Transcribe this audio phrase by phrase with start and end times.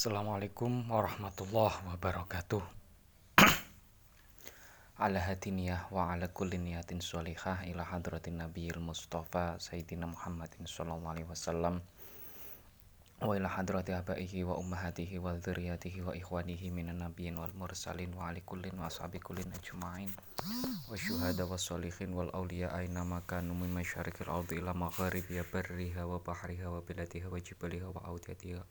[0.00, 2.64] Assalamualaikum warahmatullahi wabarakatuh.
[5.04, 11.28] Ala hatiniyah wa ala kulli niyatin sholihah ila hadratin nabiyil mustafa sayyidina Muhammadin sallallahu alaihi
[11.28, 11.84] wasallam
[13.20, 18.32] wa ila hadrati abaihi wa ummahatihi wa dzurriyyatihi wa ikhwanihi minan nabiyyin wal mursalin wa
[18.32, 20.08] ali kullin wa ashabi kullin ajma'in
[20.88, 26.16] wa syuhada wa sholihin wal awliya aina makanu min masyarikil ardi ila magharibiha barriha wa
[26.24, 28.64] bahriha wa biladiha wa jibaliha wa audiyatiha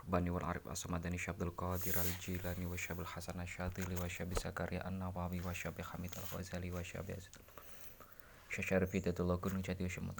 [0.00, 4.80] Rabbani wal Arif Asmadani Syabdul Qadir al Jilani wa Syabil Hasan Asyadili wa Syabi Zakaria
[4.86, 7.14] an Nawawi wa Syabi Hamid al Ghazali wa Syabi
[8.50, 10.16] Syasharifi Dadullah Gunung Jati wa Syamut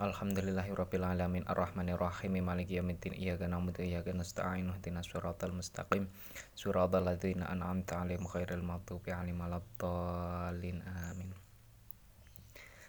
[0.00, 6.08] Alhamdulillahi rabbil alamin arrahmanir rahim maliki yaumiddin iyyaka na'budu wa iyyaka nasta'in ihdinas siratal mustaqim
[6.56, 10.80] siratal ladzina an'amta 'alaihim ghairil maghdubi 'alaihim waladdallin
[11.12, 11.36] amin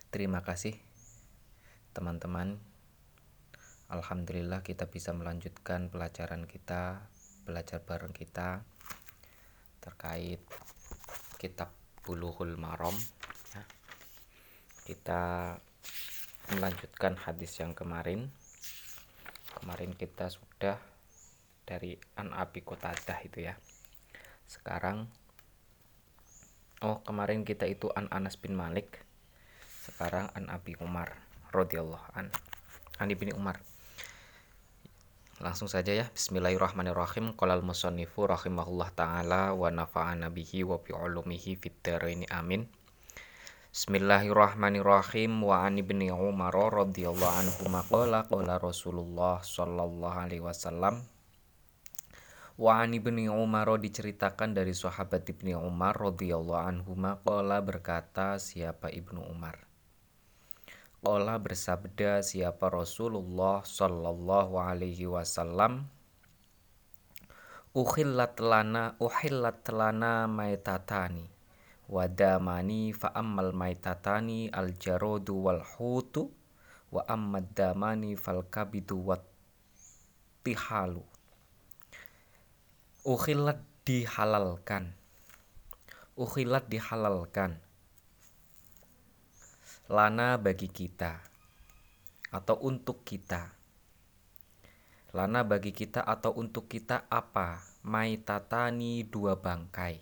[0.07, 0.79] Terima kasih
[1.91, 2.59] teman-teman
[3.91, 7.03] Alhamdulillah kita bisa melanjutkan pelajaran kita
[7.43, 8.63] belajar bareng kita
[9.83, 10.39] terkait
[11.35, 11.75] kitab
[12.07, 12.95] Bulughul Maram
[13.51, 13.63] ya.
[14.87, 15.21] kita
[16.55, 18.31] melanjutkan hadis yang kemarin.
[19.59, 20.79] Kemarin kita sudah
[21.67, 23.59] dari An Abi Qatadah itu ya.
[24.47, 25.11] Sekarang
[26.79, 29.03] oh kemarin kita itu An Anas bin Malik
[29.83, 32.31] sekarang An Abi Umar radhiyallahu an.
[32.97, 33.59] An bin Umar.
[35.41, 36.05] Langsung saja ya.
[36.13, 37.33] Bismillahirrahmanirrahim.
[37.33, 42.69] Qolal musannifu rahimahullah taala wa nafa'ana bihi wa bi ulumihi fid dharaini amin.
[43.73, 45.41] Bismillahirrahmanirrahim.
[45.41, 51.01] Wa an ibni Umar radhiyallahu anhu maqala qala Rasulullah sallallahu alaihi wasallam.
[52.61, 59.25] Wa an ibni Umar diceritakan dari sahabat ibni Umar radhiyallahu anhu maqala berkata siapa ibnu
[59.25, 59.70] Umar
[61.01, 65.89] Qala bersabda siapa Rasulullah sallallahu alaihi wasallam?
[67.73, 71.25] Uhillat lana uhillat lana maitatani.
[71.89, 76.29] Wadamani fa ammal maitatani al jarodu wal hutu
[76.93, 79.25] wa ammad damani fal kabidu wat
[80.45, 81.01] tihalu
[83.01, 83.57] ukhilat
[83.89, 84.93] dihalalkan.
[86.13, 87.57] Ukhilat dihalalkan
[89.91, 91.19] lana bagi kita
[92.31, 93.51] atau untuk kita?
[95.11, 97.59] Lana bagi kita atau untuk kita apa?
[97.83, 99.99] Maitatani dua bangkai.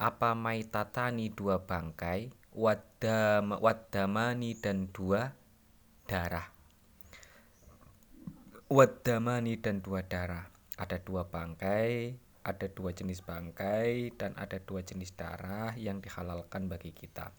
[0.00, 2.32] Apa maitatani dua bangkai?
[2.56, 5.36] Wadam wadamani dan dua
[6.08, 6.48] darah.
[8.72, 10.48] Wadamani dan dua darah.
[10.80, 16.94] Ada dua bangkai ada dua jenis bangkai dan ada dua jenis darah yang dihalalkan bagi
[16.94, 17.34] kita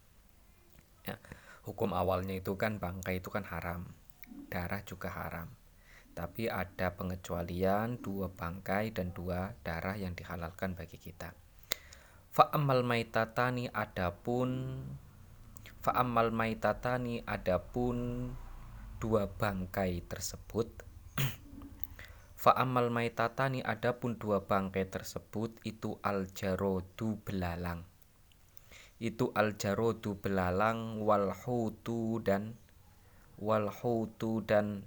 [1.08, 1.16] ya,
[1.64, 3.88] hukum awalnya itu kan bangkai itu kan haram
[4.48, 5.52] darah juga haram.
[6.18, 11.38] Tapi ada pengecualian dua bangkai dan dua darah yang dihalalkan bagi kita.
[12.34, 14.82] Fa'amal maitatani adapun
[15.82, 18.30] Fa'amal maitatani adapun
[19.02, 20.70] dua bangkai tersebut
[22.44, 27.82] Fa'amal maitatani adapun dua bangkai tersebut itu al-jarodu belalang
[28.98, 32.58] itu al-jarodu belalang walhutu dan
[33.38, 34.82] walhutu dan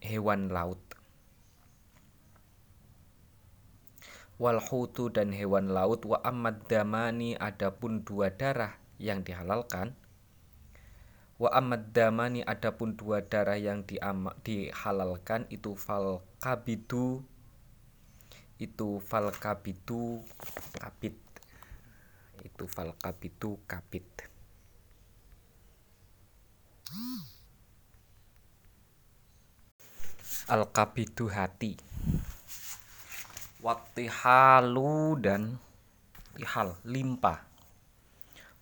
[0.00, 0.80] hewan laut.
[4.36, 9.96] Walhutu dan hewan laut wa amad damani adapun dua darah yang dihalalkan.
[11.36, 17.24] Wa amad damani adapun dua darah yang dihalalkan itu fal kabidu
[18.56, 20.24] itu fal kabidu
[20.80, 21.16] kapit.
[22.40, 24.06] Itu fal kabidu kapit.
[30.46, 31.74] Al kabidu hati
[33.66, 35.58] Wattihalu dan
[36.38, 37.42] tihal limpa.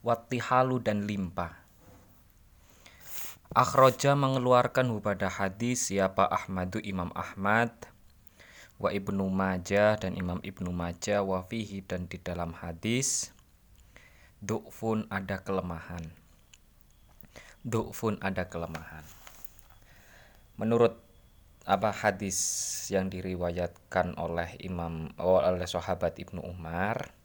[0.01, 1.61] Wattihalu dan limpa.
[3.53, 7.94] Akhroja mengeluarkan pada hadis siapa Ahmadu Imam Ahmad
[8.79, 13.31] wa Ibnu Majah dan Imam Ibnu Majah wa fihi dan di dalam hadis
[14.43, 16.25] du'fun ada kelemahan
[17.65, 19.03] du'fun ada kelemahan.
[20.61, 21.01] Menurut
[21.65, 22.37] apa hadis
[22.93, 27.17] yang diriwayatkan oleh Imam oh, oleh sahabat Ibnu Umar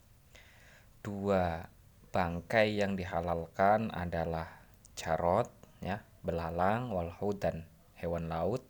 [1.04, 1.68] dua
[2.16, 4.64] bangkai yang dihalalkan adalah
[4.96, 5.52] jarot
[5.84, 7.68] ya belalang walhud dan
[8.00, 8.64] hewan laut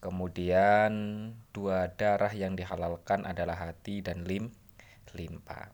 [0.00, 0.92] kemudian
[1.52, 4.52] dua darah yang dihalalkan adalah hati dan lim
[5.12, 5.70] limpa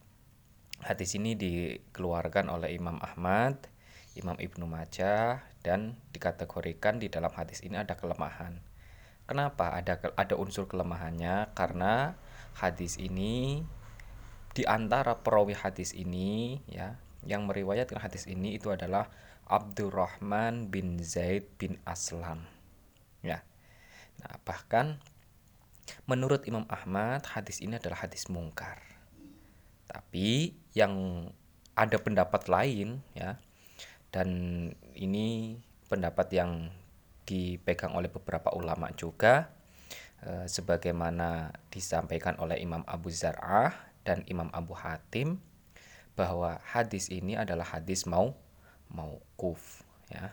[0.83, 3.71] hadis ini dikeluarkan oleh Imam Ahmad
[4.17, 8.61] Imam Ibnu Majah dan dikategorikan di dalam hadis ini ada kelemahan
[9.27, 11.51] Kenapa ada ada unsur kelemahannya?
[11.59, 12.15] Karena
[12.63, 13.67] hadis ini
[14.55, 16.95] di antara perawi hadis ini ya
[17.27, 19.11] yang meriwayatkan hadis ini itu adalah
[19.51, 22.47] Abdurrahman bin Zaid bin Aslam.
[23.19, 23.43] Ya.
[24.23, 25.01] Nah, bahkan
[26.07, 28.83] menurut Imam Ahmad hadis ini adalah hadis mungkar.
[29.87, 31.27] Tapi yang
[31.77, 33.37] ada pendapat lain ya
[34.11, 34.29] dan
[34.97, 36.73] ini pendapat yang
[37.29, 39.51] dipegang oleh beberapa ulama juga
[40.25, 43.75] e, sebagaimana disampaikan oleh Imam Abu Zar'ah
[44.07, 45.43] dan Imam Abu Hatim
[46.17, 48.33] bahwa hadis ini adalah hadis mau
[48.89, 50.33] mauquf ya.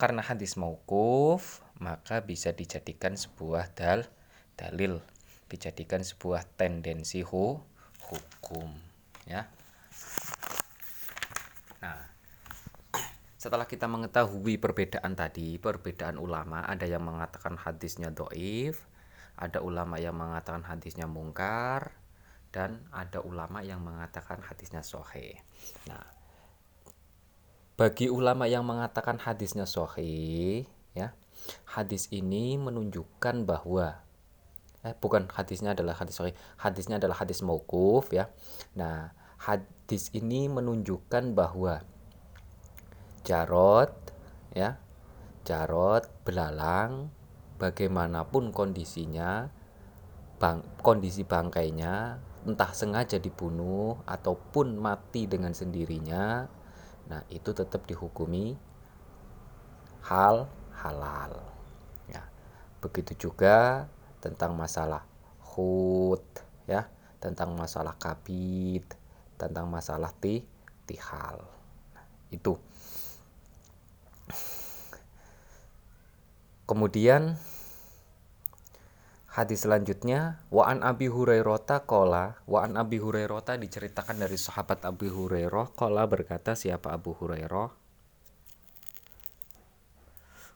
[0.00, 4.06] Karena hadis mauquf maka bisa dijadikan sebuah dal
[4.54, 5.00] dalil,
[5.48, 7.56] dijadikan sebuah tendensi hu,
[8.04, 8.68] hukum
[9.24, 9.48] ya.
[11.80, 12.00] Nah,
[13.40, 18.84] setelah kita mengetahui perbedaan tadi, perbedaan ulama, ada yang mengatakan hadisnya doif,
[19.40, 21.96] ada ulama yang mengatakan hadisnya mungkar,
[22.52, 25.40] dan ada ulama yang mengatakan hadisnya sohe.
[25.88, 26.04] Nah,
[27.80, 31.16] bagi ulama yang mengatakan hadisnya sohe, ya,
[31.64, 34.00] hadis ini menunjukkan bahwa
[34.80, 38.32] eh bukan hadisnya adalah hadis sohe, hadisnya adalah hadis mauquf ya.
[38.72, 41.84] Nah, hadis ini menunjukkan bahwa
[43.24, 43.92] jarot
[44.56, 44.80] ya
[45.44, 47.12] jarot belalang
[47.60, 49.52] bagaimanapun kondisinya
[50.40, 56.48] bang, kondisi bangkainya entah sengaja dibunuh ataupun mati dengan sendirinya
[57.08, 58.56] nah itu tetap dihukumi
[60.08, 60.48] hal
[60.80, 61.34] halal.
[62.08, 62.24] Ya.
[62.80, 63.88] Begitu juga
[64.24, 65.04] tentang masalah
[65.54, 66.24] hut
[66.64, 66.88] ya.
[67.20, 69.00] Tentang masalah kabit
[69.40, 70.44] tentang masalah ti
[70.84, 71.40] tihal.
[71.96, 72.60] Nah, itu.
[76.68, 77.40] Kemudian
[79.32, 85.08] hadis selanjutnya wa an Abi Hurairah kola wa an Abi Hurairah diceritakan dari sahabat Abi
[85.08, 87.79] Hurairah kola berkata siapa Abu Hurairah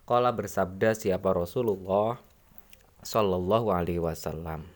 [0.04, 2.20] kola bersabda siapa Rasulullah
[3.00, 4.68] sallallahu alaihi wasallam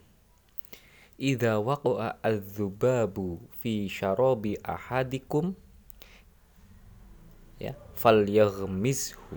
[1.20, 5.52] Idza waqa'a adzubabu fi syarabi ahadikum
[7.60, 9.36] ya falyaghmishu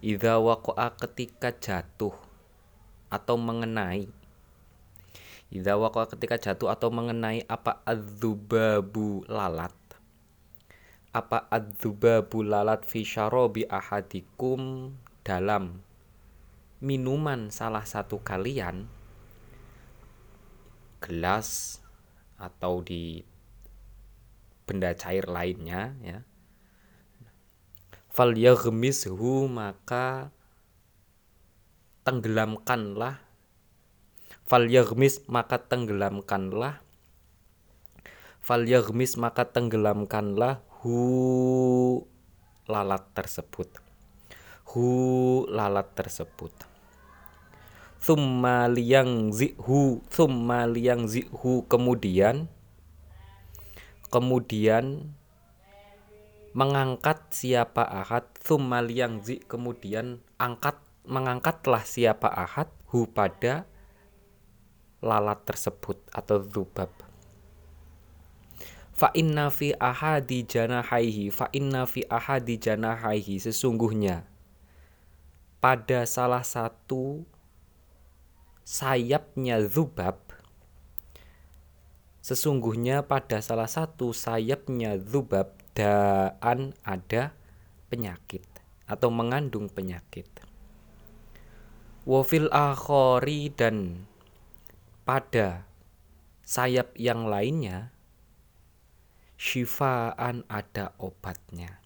[0.00, 2.16] Idza waqa'a ketika jatuh
[3.12, 4.08] atau mengenai
[5.52, 9.75] Idza waqa'a ketika jatuh atau mengenai apa adzubabu lalat
[11.16, 14.92] apa adzubabu lalat fi syarabi ahadikum
[15.24, 15.80] dalam
[16.84, 18.84] minuman salah satu kalian?
[21.00, 21.80] Gelas
[22.36, 23.24] atau di
[24.68, 26.20] benda cair lainnya ya.
[28.12, 30.28] Fal yaghmishu maka
[32.04, 33.24] tenggelamkanlah.
[34.44, 36.84] Fal yaghmis maka tenggelamkanlah.
[38.44, 42.06] Fal yaghmis maka tenggelamkanlah hu
[42.70, 43.66] lalat tersebut.
[44.70, 44.86] Hu
[45.50, 46.54] lalat tersebut.
[47.98, 52.46] Summa liyang zihu summa liyang zihu kemudian
[54.14, 55.10] kemudian
[56.54, 58.30] mengangkat siapa ahad.
[58.38, 62.70] Thummal yang zi kemudian angkat mengangkatlah siapa ahad.
[62.94, 63.66] Hu pada
[65.02, 67.05] lalat tersebut atau zubab
[68.96, 74.24] fa inna fi ahadi janahaihi fa inna fi ahadi janahaihi sesungguhnya
[75.60, 77.28] pada salah satu
[78.64, 80.16] sayapnya zubab
[82.24, 87.36] sesungguhnya pada salah satu sayapnya zubab daan ada
[87.92, 88.42] penyakit
[88.88, 90.26] atau mengandung penyakit.
[92.06, 94.08] Wafil akhori dan
[95.02, 95.66] pada
[96.46, 97.94] sayap yang lainnya
[99.36, 101.80] syifaan ada obatnya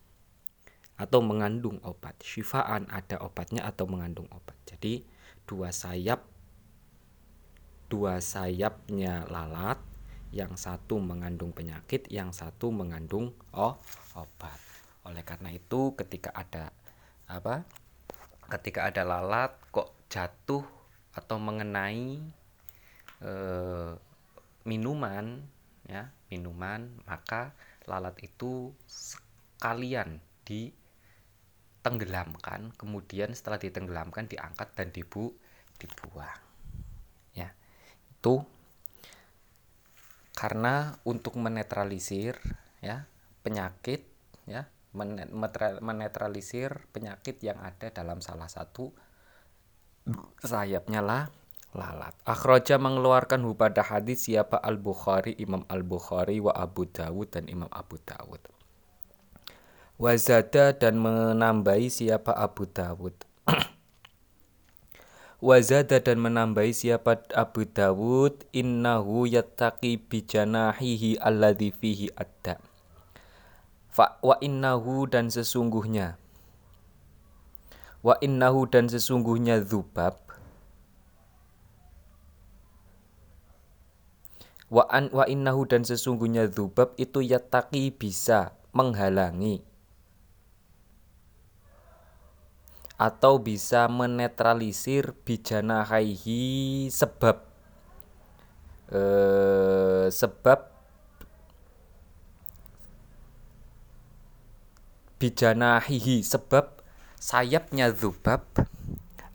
[1.00, 2.14] atau mengandung obat.
[2.23, 4.57] Syifaan ada obatnya atau mengandung obat.
[4.69, 5.02] Jadi
[5.49, 6.23] dua sayap
[7.90, 9.83] dua sayapnya lalat
[10.30, 13.75] yang satu mengandung penyakit, yang satu mengandung oh,
[14.14, 14.59] obat.
[15.00, 16.76] oleh karena itu ketika ada
[17.25, 17.64] apa
[18.52, 20.61] ketika ada lalat kok jatuh
[21.16, 22.21] atau mengenai
[23.25, 23.90] eh,
[24.69, 25.40] minuman
[25.90, 27.50] ya minuman maka
[27.90, 35.35] lalat itu sekalian ditenggelamkan kemudian setelah ditenggelamkan diangkat dan dibu
[35.82, 36.38] dibuang
[37.35, 37.50] ya.
[38.14, 38.47] Itu
[40.38, 42.38] karena untuk menetralisir
[42.80, 43.04] ya
[43.42, 44.06] penyakit
[44.47, 44.70] ya
[45.85, 48.88] menetralisir penyakit yang ada dalam salah satu
[50.40, 51.28] sayapnya lah
[51.74, 52.14] lalat.
[52.26, 57.98] Akhraja mengeluarkan hu pada hadis siapa Al-Bukhari, Imam Al-Bukhari wa Abu Dawud dan Imam Abu
[58.02, 58.42] Dawud.
[60.00, 63.14] Wazada dan menambahi siapa Abu Dawud.
[65.44, 72.56] Wazada dan menambahi siapa Abu Dawud innahu yattaqi bijanahihi alladhi fihi adda.
[73.90, 76.14] Fa wa innahu dan sesungguhnya
[78.00, 80.29] Wa innahu dan sesungguhnya dzubab
[84.70, 89.66] Wa an wa innahu dan sesungguhnya dzubab itu yataki bisa menghalangi.
[92.94, 97.42] Atau bisa menetralisir bijana haihi sebab.
[98.94, 100.70] Eh, sebab
[105.20, 106.80] bijana hihi sebab
[107.20, 108.42] sayapnya dzubab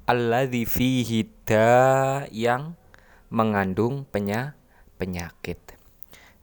[0.10, 1.24] alladzi fihi
[2.34, 2.76] yang
[3.30, 4.65] mengandung penyakit
[4.96, 5.76] penyakit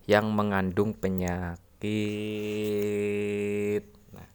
[0.06, 1.62] yang mengandung penyakit.
[4.10, 4.26] Nah,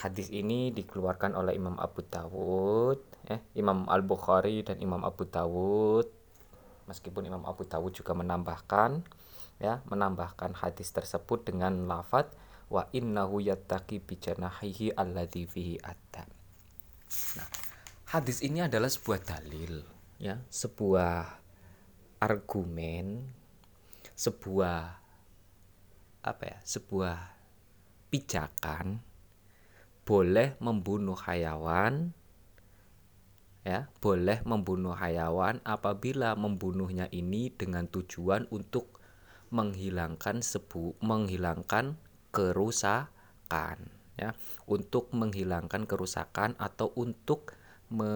[0.00, 2.98] hadis ini dikeluarkan oleh Imam Abu Dawud,
[3.28, 6.08] eh, Imam Al Bukhari dan Imam Abu Dawud.
[6.88, 9.04] Meskipun Imam Abu Dawud juga menambahkan,
[9.62, 12.34] ya, menambahkan hadis tersebut dengan lafadz
[12.70, 16.26] wa innahu yattaqi bijanahihi alladzi fihi adda.
[17.38, 17.46] Nah,
[18.10, 19.86] hadis ini adalah sebuah dalil,
[20.18, 21.38] ya, sebuah
[22.20, 23.32] argumen
[24.14, 25.00] sebuah
[26.20, 27.16] apa ya sebuah
[28.12, 29.00] pijakan
[30.04, 32.12] boleh membunuh hayawan
[33.64, 39.00] ya boleh membunuh hayawan apabila membunuhnya ini dengan tujuan untuk
[39.48, 41.96] menghilangkan sebu menghilangkan
[42.32, 43.78] kerusakan
[44.20, 44.36] ya
[44.68, 47.56] untuk menghilangkan kerusakan atau untuk
[47.88, 48.12] me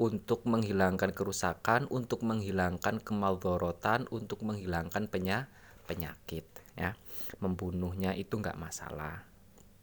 [0.00, 5.52] untuk menghilangkan kerusakan, untuk menghilangkan kemaldorotan, untuk menghilangkan penya
[5.84, 6.48] penyakit.
[6.72, 6.96] Ya,
[7.44, 9.28] membunuhnya itu nggak masalah.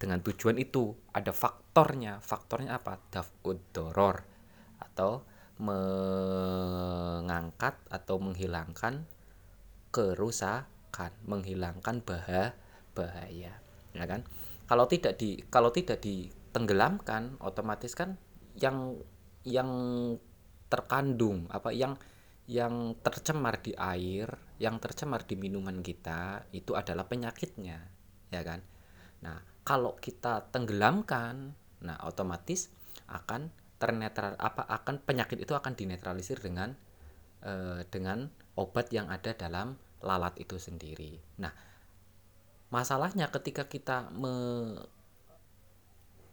[0.01, 2.17] Dengan tujuan itu ada faktornya.
[2.25, 2.97] Faktornya apa?
[3.13, 4.25] Daf'ud doror
[4.81, 5.21] atau
[5.61, 6.57] mengangkat
[7.89, 9.05] atau menghilangkan
[9.93, 12.57] kerusakan, menghilangkan bahaya
[12.97, 13.61] bahaya,
[13.93, 14.25] ya kan?
[14.65, 18.17] Kalau tidak di kalau tidak ditenggelamkan, otomatis kan
[18.57, 18.97] yang
[19.47, 19.71] yang
[20.67, 21.95] terkandung apa yang
[22.47, 27.79] yang tercemar di air, yang tercemar di minuman kita itu adalah penyakitnya,
[28.31, 28.63] ya kan?
[29.19, 31.51] Nah, kalau kita tenggelamkan,
[31.83, 32.71] nah otomatis
[33.11, 36.71] akan ternetral apa akan penyakit itu akan dinetralisir dengan
[37.43, 41.19] eh, dengan obat yang ada dalam lalat itu sendiri.
[41.43, 41.51] Nah,
[42.71, 44.33] masalahnya ketika kita me,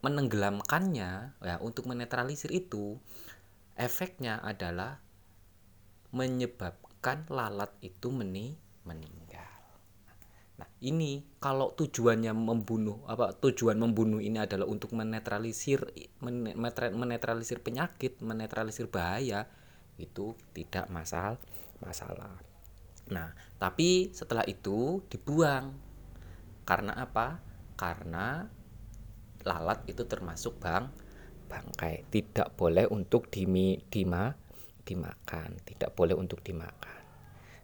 [0.05, 3.01] menenggelamkannya ya untuk menetralisir itu
[3.73, 5.01] efeknya adalah
[6.13, 9.49] menyebabkan lalat itu meni meninggal.
[10.55, 15.89] Nah, ini kalau tujuannya membunuh apa tujuan membunuh ini adalah untuk menetralisir
[16.21, 19.49] menetralisir penyakit, menetralisir bahaya
[19.99, 21.41] itu tidak masalah
[21.83, 22.39] masalah.
[23.11, 25.75] Nah, tapi setelah itu dibuang.
[26.65, 27.43] Karena apa?
[27.77, 28.49] Karena
[29.45, 30.89] lalat itu termasuk bang
[31.47, 32.09] bangkai.
[32.09, 34.33] Tidak boleh untuk dimi, dima,
[34.83, 35.61] dimakan.
[35.63, 37.01] Tidak boleh untuk dimakan.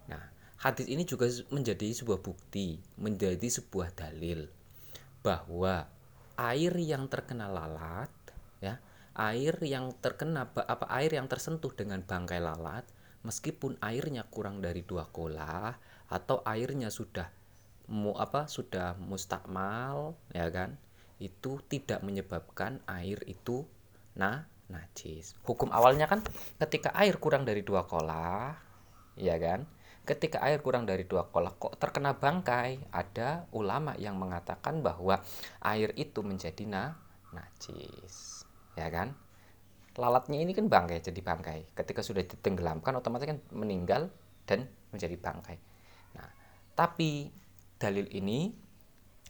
[0.09, 0.25] Nah
[0.61, 4.45] hadis ini juga menjadi sebuah bukti menjadi sebuah dalil
[5.25, 5.89] bahwa
[6.37, 8.13] air yang terkena lalat
[8.61, 8.77] ya
[9.17, 12.85] air yang terkena apa air yang tersentuh dengan bangkai lalat
[13.25, 15.77] meskipun airnya kurang dari dua kola
[16.09, 17.29] atau airnya sudah
[17.89, 20.77] mu apa sudah mustakmal ya kan
[21.21, 23.69] itu tidak menyebabkan air itu
[24.17, 25.37] nah najis.
[25.45, 26.25] Hukum awalnya kan
[26.63, 28.55] ketika air kurang dari dua kola,
[29.19, 29.67] ya kan?
[30.07, 35.21] Ketika air kurang dari dua kola kok terkena bangkai, ada ulama yang mengatakan bahwa
[35.61, 36.97] air itu menjadi na
[37.35, 38.47] najis,
[38.79, 39.13] ya kan?
[39.99, 41.77] Lalatnya ini kan bangkai jadi bangkai.
[41.77, 44.09] Ketika sudah ditenggelamkan otomatis kan meninggal
[44.49, 45.59] dan menjadi bangkai.
[46.17, 46.31] Nah,
[46.75, 47.31] tapi
[47.77, 48.55] dalil ini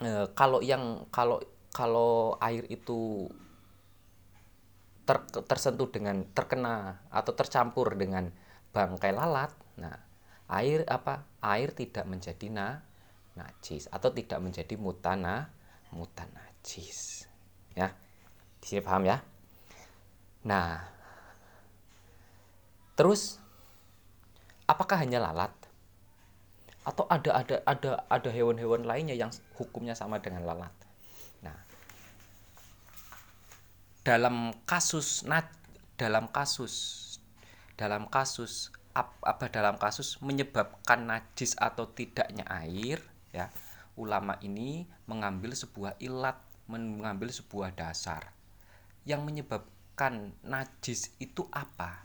[0.00, 3.30] e, kalau yang kalau kalau air itu
[5.06, 8.30] ter, tersentuh dengan terkena atau tercampur dengan
[8.74, 9.96] bangkai lalat nah
[10.50, 12.82] air apa air tidak menjadi na
[13.38, 15.50] najis atau tidak menjadi mutana
[15.94, 17.26] mutan najis
[17.74, 17.90] ya.
[18.60, 19.22] Di sini paham ya?
[20.46, 20.84] Nah
[22.98, 23.40] terus
[24.66, 25.54] apakah hanya lalat?
[26.84, 30.72] Atau ada ada ada ada hewan-hewan lainnya yang hukumnya sama dengan lalat
[31.40, 31.56] nah
[34.00, 35.28] dalam kasus
[36.00, 36.74] dalam kasus
[37.76, 43.52] dalam kasus apa dalam kasus menyebabkan najis atau tidaknya air ya
[43.94, 48.32] ulama ini mengambil sebuah ilat mengambil sebuah dasar
[49.04, 52.04] yang menyebabkan najis itu apa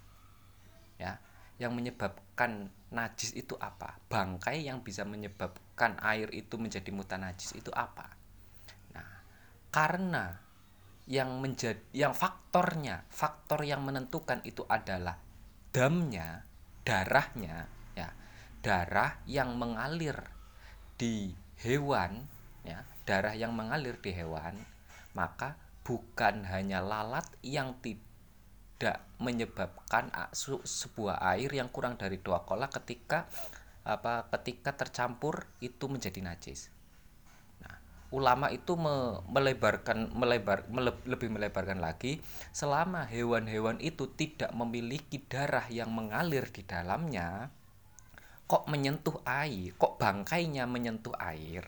[0.99, 1.19] ya
[1.55, 7.71] yang menyebabkan najis itu apa bangkai yang bisa menyebabkan air itu menjadi mutan najis itu
[7.71, 8.11] apa.
[8.91, 9.23] Nah
[9.71, 10.44] karena
[11.05, 15.21] yang menjadi yang faktornya faktor yang menentukan itu adalah
[15.69, 16.41] damnya
[16.81, 18.09] darahnya ya
[18.65, 20.17] darah yang mengalir
[20.97, 21.29] di
[21.61, 22.25] hewan
[22.65, 24.57] ya darah yang mengalir di hewan
[25.13, 30.09] maka bukan hanya lalat yang tidak menyebabkan
[30.65, 33.29] sebuah air yang kurang dari dua kola ketika
[33.85, 36.73] apa ketika tercampur itu menjadi najis
[38.13, 42.21] ulama itu me melebarkan melebar mele, lebih melebarkan lagi
[42.53, 47.49] selama hewan-hewan itu tidak memiliki darah yang mengalir di dalamnya
[48.45, 51.65] kok menyentuh air kok bangkainya menyentuh air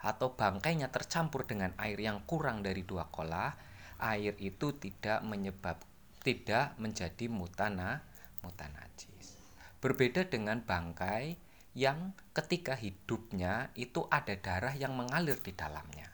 [0.00, 3.52] atau bangkainya tercampur dengan air yang kurang dari dua kolah
[4.00, 5.76] air itu tidak menyebab
[6.20, 8.04] tidak menjadi mutana
[8.44, 9.40] mutanajis.
[9.80, 16.08] Berbeda dengan bangkai yang ketika hidupnya itu ada darah yang mengalir di dalamnya.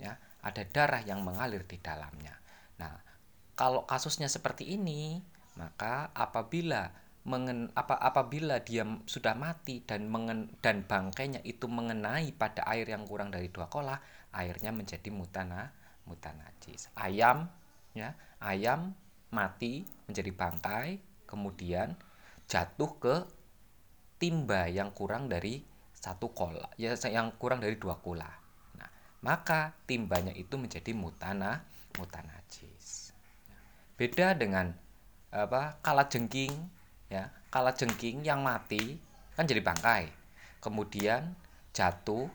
[0.00, 2.34] Ya, ada darah yang mengalir di dalamnya.
[2.82, 2.98] Nah,
[3.54, 5.22] kalau kasusnya seperti ini,
[5.54, 6.90] maka apabila
[7.22, 13.06] mengen, apa apabila dia sudah mati dan mengen, dan bangkainya itu mengenai pada air yang
[13.06, 14.02] kurang dari dua kolah,
[14.34, 15.70] airnya menjadi mutana
[16.10, 16.90] mutanajis.
[16.98, 17.46] Ayam
[17.94, 18.98] ya, ayam
[19.30, 20.98] mati menjadi bangkai,
[21.30, 21.94] kemudian
[22.50, 23.14] jatuh ke
[24.22, 25.58] timba yang kurang dari
[25.90, 28.30] satu kola ya yang kurang dari dua kola.
[28.78, 28.90] Nah
[29.26, 31.66] maka timbanya itu menjadi mutana
[31.98, 33.10] mutanajis.
[33.98, 34.70] Beda dengan
[35.34, 36.54] apa kala jengking
[37.10, 39.02] ya kala jengking yang mati
[39.34, 40.06] kan jadi bangkai.
[40.62, 41.34] Kemudian
[41.74, 42.30] jatuh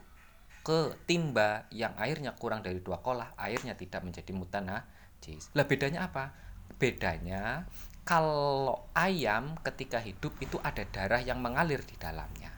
[0.68, 5.56] ke timba yang airnya kurang dari dua kolah airnya tidak menjadi mutanajis.
[5.56, 6.36] Lah bedanya apa?
[6.76, 7.64] Bedanya
[8.08, 12.56] kalau ayam ketika hidup itu ada darah yang mengalir di dalamnya.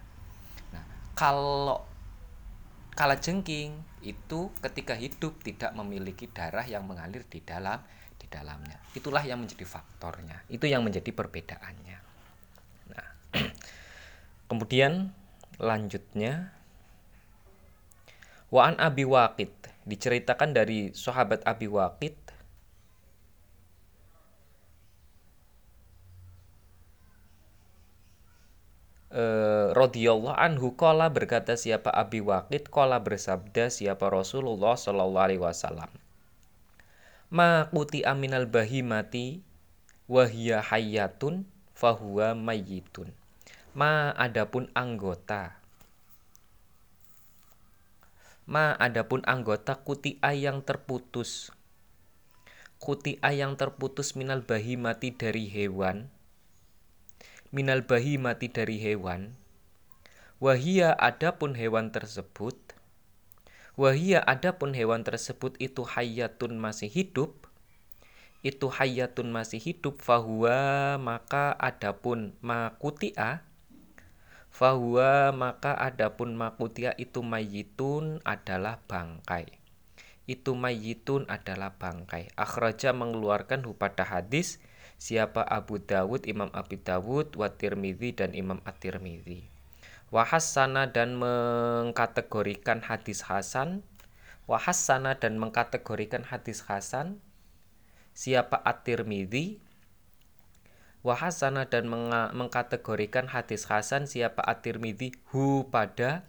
[0.70, 0.86] Nah,
[1.18, 1.82] kalau
[2.94, 3.74] kala jengking
[4.06, 7.82] itu ketika hidup tidak memiliki darah yang mengalir di dalam
[8.22, 8.78] di dalamnya.
[8.94, 10.46] Itulah yang menjadi faktornya.
[10.54, 12.00] Itu yang menjadi perbedaannya.
[12.94, 13.08] Nah,
[14.54, 15.10] kemudian
[15.58, 16.54] lanjutnya
[18.54, 19.50] Wa'an Abi Waqid
[19.90, 22.30] diceritakan dari sahabat Abi Waqid
[29.14, 32.70] eh, radhiyallahu anhu kola berkata siapa Abi Waqid?
[32.72, 35.90] Kola bersabda siapa Rasulullah Shallallahu alaihi wasallam?
[37.30, 39.46] Ma kuti aminal bahimati
[40.10, 41.46] wahia hayatun
[41.78, 43.14] fahuwa mayyitun.
[43.78, 45.62] Ma adapun anggota.
[48.50, 51.54] Ma adapun anggota kuti ayang terputus.
[52.82, 56.10] Kuti ayang terputus minal bahimati dari hewan.
[57.54, 59.38] Minal bahi mati dari hewan
[60.39, 62.56] wahia adapun hewan tersebut
[63.75, 67.52] wahia adapun hewan tersebut itu hayatun masih hidup
[68.39, 73.43] itu hayatun masih hidup fahuwa maka adapun makutia
[74.47, 79.60] fahuwa maka adapun makutia itu mayitun adalah bangkai
[80.23, 84.63] itu mayitun adalah bangkai akhraja mengeluarkan pada hadis
[84.99, 89.59] siapa Abu Dawud, Imam Abu Dawud, wa dan Imam At-Tirmidzi.
[90.10, 93.86] Wahassana dan mengkategorikan hadis hasan,
[94.50, 97.22] wahassana dan mengkategorikan hadis hasan.
[98.17, 99.62] Siapa At-Tirmidzi,
[101.06, 101.88] wahasana dan
[102.36, 105.15] mengkategorikan hadis hasan siapa At-Tirmidzi?
[105.32, 106.26] Hu pada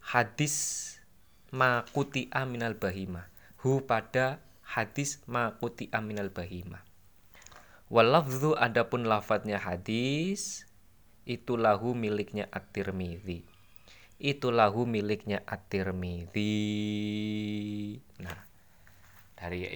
[0.00, 0.96] hadis
[1.52, 3.28] makuti aminal bahima.
[3.60, 6.80] Hu pada hadis makuti aminal bahima.
[7.92, 10.64] Walafzu adapun lafadznya hadis
[11.28, 13.44] itu lahu miliknya At-Tirmidzi.
[14.22, 16.54] itu lahu miliknya At-Tirmidzi.
[18.22, 18.38] Nah,
[19.34, 19.66] dari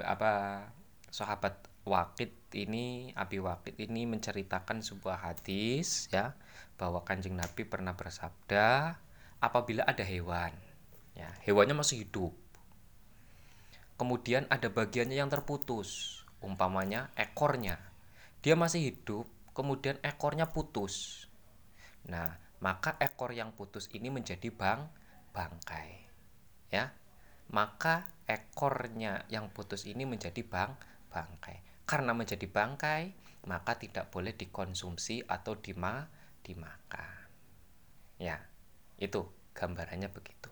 [0.00, 0.64] apa
[1.12, 6.32] sahabat Wakid ini Abi Wakid ini menceritakan sebuah hadis ya
[6.78, 8.96] bahwa Kanjeng Nabi pernah bersabda
[9.42, 10.54] apabila ada hewan
[11.18, 12.30] ya hewannya masih hidup
[13.98, 17.82] kemudian ada bagiannya yang terputus umpamanya ekornya
[18.40, 21.26] dia masih hidup kemudian ekornya putus.
[22.08, 24.88] Nah maka ekor yang putus ini menjadi bang
[25.32, 25.88] bangkai
[26.72, 26.92] ya.
[27.52, 30.72] Maka ekornya yang putus ini menjadi bang
[31.12, 31.84] bangkai.
[31.84, 33.12] Karena menjadi bangkai
[33.44, 36.08] maka tidak boleh dikonsumsi atau dima
[36.40, 37.28] dimakan
[38.16, 38.40] ya.
[38.96, 40.48] Itu gambarannya begitu.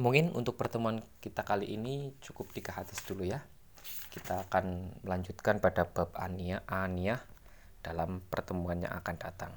[0.00, 3.44] Mungkin untuk pertemuan kita kali ini cukup tiga hadis dulu ya
[4.12, 7.24] kita akan melanjutkan pada bab ania ania
[7.80, 9.52] dalam pertemuan yang akan datang.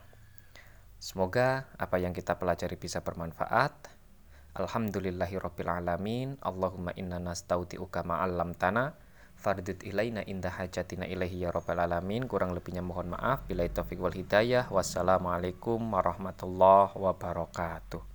[0.96, 3.92] Semoga apa yang kita pelajari bisa bermanfaat.
[4.56, 6.40] Alhamdulillahirabbil alamin.
[6.40, 8.96] Allahumma inna nastauti'uka ma'allam tanah
[9.36, 12.24] fardid ilaina indah hajatina ilaihi ya rabbal alamin.
[12.26, 13.44] Kurang lebihnya mohon maaf.
[13.46, 14.72] Bila taufik wal hidayah.
[14.72, 18.15] Wassalamualaikum warahmatullahi wabarakatuh.